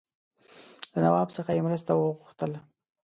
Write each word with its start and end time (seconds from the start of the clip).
له 0.93 0.99
نواب 1.05 1.29
څخه 1.37 1.49
یې 1.55 1.61
مرسته 1.67 1.91
وغوښتل. 1.93 2.51